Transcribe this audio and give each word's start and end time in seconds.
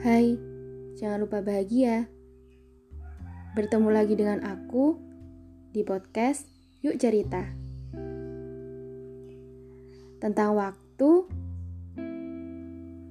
Hai, 0.00 0.32
jangan 0.96 1.28
lupa 1.28 1.44
bahagia. 1.44 2.08
Bertemu 3.52 3.92
lagi 3.92 4.16
dengan 4.16 4.40
aku 4.48 4.96
di 5.76 5.84
podcast 5.84 6.48
Yuk 6.80 6.96
Cerita. 6.96 7.44
Tentang 10.16 10.56
waktu, 10.56 11.28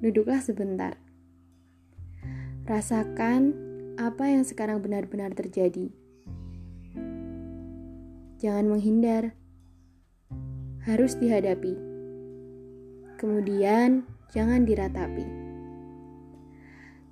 duduklah 0.01 0.41
sebentar. 0.41 0.97
Rasakan 2.65 3.53
apa 4.01 4.25
yang 4.25 4.41
sekarang 4.41 4.81
benar-benar 4.81 5.37
terjadi. 5.37 5.93
Jangan 8.41 8.65
menghindar, 8.65 9.37
harus 10.89 11.13
dihadapi. 11.21 11.77
Kemudian, 13.21 14.09
jangan 14.33 14.65
diratapi. 14.65 15.38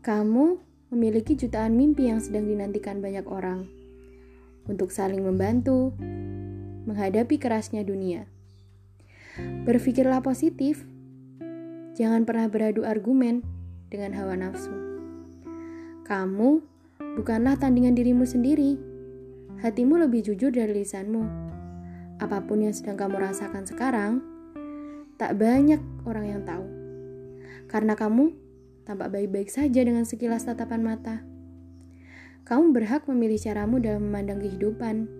Kamu 0.07 0.55
memiliki 0.95 1.35
jutaan 1.35 1.75
mimpi 1.75 2.07
yang 2.07 2.23
sedang 2.23 2.47
dinantikan 2.47 3.03
banyak 3.03 3.27
orang 3.27 3.67
untuk 4.71 4.87
saling 4.87 5.19
membantu 5.19 5.91
menghadapi 6.87 7.35
kerasnya 7.35 7.83
dunia. 7.83 8.23
Berpikirlah 9.67 10.23
positif, 10.23 10.87
jangan 11.99 12.23
pernah 12.23 12.47
beradu 12.47 12.87
argumen 12.87 13.43
dengan 13.91 14.15
hawa 14.15 14.39
nafsu. 14.39 14.71
Kamu 16.07 16.63
bukanlah 17.19 17.59
tandingan 17.59 17.91
dirimu 17.91 18.23
sendiri. 18.23 18.79
Hatimu 19.59 19.99
lebih 20.07 20.23
jujur 20.23 20.55
dari 20.55 20.71
lisanmu. 20.71 21.27
Apa 22.23 22.47
pun 22.47 22.63
yang 22.63 22.71
sedang 22.71 22.95
kamu 22.95 23.27
rasakan 23.27 23.67
sekarang, 23.67 24.23
tak 25.19 25.35
banyak 25.35 25.83
orang 26.07 26.31
yang 26.31 26.41
tahu. 26.47 26.63
Karena 27.67 27.99
kamu 27.99 28.46
tampak 28.87 29.11
baik-baik 29.11 29.51
saja 29.51 29.83
dengan 29.83 30.07
sekilas 30.07 30.47
tatapan 30.47 30.79
mata. 30.79 31.27
Kamu 32.47 32.71
berhak 32.71 33.03
memilih 33.11 33.35
caramu 33.35 33.83
dalam 33.83 34.07
memandang 34.07 34.39
kehidupan. 34.39 35.11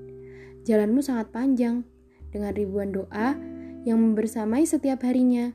Jalanmu 0.64 1.04
sangat 1.04 1.36
panjang, 1.36 1.84
dengan 2.32 2.56
ribuan 2.56 2.96
doa 2.96 3.36
yang 3.84 4.00
membersamai 4.00 4.64
setiap 4.64 5.04
harinya, 5.04 5.52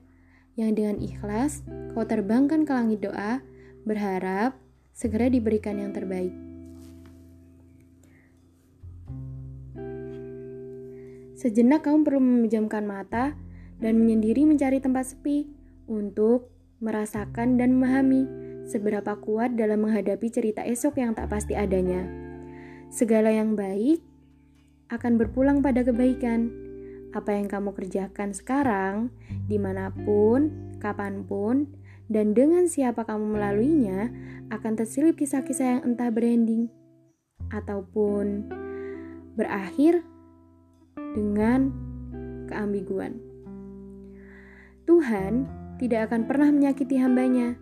yang 0.61 0.77
dengan 0.77 1.01
ikhlas 1.01 1.65
kau 1.97 2.05
terbangkan 2.05 2.69
ke 2.69 2.73
langit 2.77 3.01
doa, 3.01 3.41
berharap 3.89 4.61
segera 4.93 5.33
diberikan 5.33 5.81
yang 5.81 5.97
terbaik. 5.97 6.37
Sejenak 11.41 11.83
kamu 11.83 12.05
perlu 12.05 12.21
memejamkan 12.21 12.85
mata 12.85 13.35
dan 13.83 13.99
menyendiri 13.99 14.47
mencari 14.47 14.79
tempat 14.79 15.17
sepi 15.17 15.49
untuk 15.91 16.52
merasakan 16.83 17.57
dan 17.57 17.79
memahami 17.79 18.27
seberapa 18.67 19.15
kuat 19.23 19.55
dalam 19.55 19.87
menghadapi 19.87 20.29
cerita 20.29 20.67
esok 20.67 20.99
yang 20.99 21.15
tak 21.15 21.31
pasti 21.31 21.55
adanya. 21.55 22.03
Segala 22.91 23.31
yang 23.31 23.55
baik 23.55 24.03
akan 24.93 25.17
berpulang 25.17 25.65
pada 25.65 25.87
kebaikan. 25.87 26.53
Apa 27.13 27.37
yang 27.37 27.49
kamu 27.49 27.77
kerjakan 27.77 28.33
sekarang, 28.33 29.13
di 29.47 29.61
mana 29.61 29.93
pun, 29.93 30.49
kapan 30.81 31.25
pun, 31.29 31.69
dan 32.09 32.33
dengan 32.33 32.69
siapa 32.69 33.05
kamu 33.05 33.37
melaluinya, 33.37 34.09
akan 34.49 34.73
terselip 34.77 35.17
kisah-kisah 35.21 35.79
yang 35.79 35.83
entah 35.93 36.09
berending 36.09 36.73
ataupun 37.53 38.49
berakhir 39.37 40.01
dengan 41.13 41.73
keambiguan. 42.49 43.21
Tuhan 44.89 45.49
tidak 45.83 46.15
akan 46.15 46.31
pernah 46.31 46.55
menyakiti 46.55 46.95
hambanya. 47.03 47.59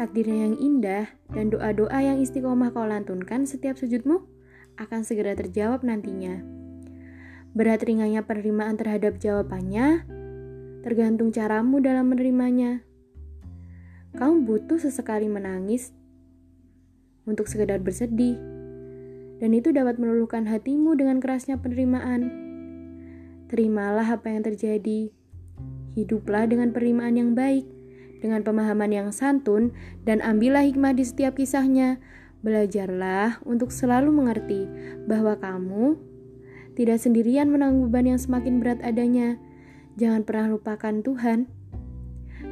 Takdirnya 0.00 0.48
yang 0.48 0.56
indah 0.56 1.12
dan 1.28 1.52
doa-doa 1.52 2.00
yang 2.00 2.16
istiqomah 2.16 2.72
kau 2.72 2.88
lantunkan 2.88 3.44
setiap 3.44 3.76
sujudmu 3.76 4.24
akan 4.80 5.04
segera 5.04 5.36
terjawab 5.36 5.84
nantinya. 5.84 6.40
Berat 7.52 7.84
ringannya 7.84 8.24
penerimaan 8.24 8.80
terhadap 8.80 9.20
jawabannya 9.20 10.08
tergantung 10.80 11.28
caramu 11.36 11.84
dalam 11.84 12.08
menerimanya. 12.08 12.80
Kamu 14.16 14.48
butuh 14.48 14.80
sesekali 14.80 15.28
menangis 15.28 15.92
untuk 17.28 17.44
sekedar 17.44 17.84
bersedih, 17.84 18.40
dan 19.36 19.52
itu 19.52 19.68
dapat 19.76 20.00
meluluhkan 20.00 20.48
hatimu 20.48 20.96
dengan 20.96 21.20
kerasnya 21.20 21.60
penerimaan. 21.60 22.32
Terimalah 23.52 24.08
apa 24.16 24.32
yang 24.32 24.48
terjadi, 24.48 25.12
hiduplah 26.02 26.48
dengan 26.48 26.72
penerimaan 26.72 27.16
yang 27.16 27.30
baik, 27.36 27.68
dengan 28.20 28.44
pemahaman 28.44 28.90
yang 28.90 29.08
santun, 29.12 29.72
dan 30.04 30.24
ambillah 30.24 30.64
hikmah 30.64 30.96
di 30.96 31.04
setiap 31.04 31.36
kisahnya. 31.36 32.00
Belajarlah 32.40 33.44
untuk 33.44 33.68
selalu 33.68 34.08
mengerti 34.16 34.64
bahwa 35.04 35.36
kamu 35.36 36.00
tidak 36.72 36.96
sendirian 36.96 37.52
menanggung 37.52 37.92
beban 37.92 38.16
yang 38.16 38.20
semakin 38.20 38.56
berat 38.56 38.80
adanya. 38.80 39.36
Jangan 40.00 40.24
pernah 40.24 40.48
lupakan 40.48 41.04
Tuhan. 41.04 41.44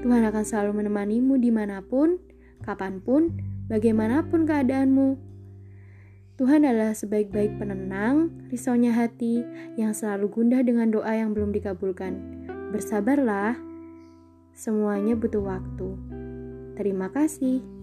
Tuhan 0.04 0.22
akan 0.28 0.44
selalu 0.44 0.84
menemanimu 0.84 1.40
di 1.40 1.48
mana 1.48 1.80
pun, 1.80 2.20
kapan 2.60 3.00
pun, 3.00 3.32
bagaimanapun 3.72 4.44
keadaanmu. 4.44 5.16
Tuhan 6.38 6.62
adalah 6.62 6.94
sebaik-baik 6.94 7.58
penenang, 7.58 8.30
risaunya 8.52 8.94
hati 8.94 9.42
yang 9.74 9.90
selalu 9.90 10.30
gundah 10.30 10.62
dengan 10.62 10.86
doa 10.92 11.10
yang 11.10 11.34
belum 11.34 11.50
dikabulkan. 11.50 12.14
Bersabarlah, 12.68 13.56
semuanya 14.52 15.16
butuh 15.16 15.40
waktu. 15.40 15.88
Terima 16.76 17.08
kasih. 17.08 17.77